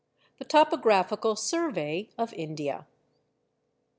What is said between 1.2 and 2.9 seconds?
SURVEY OF INDIA.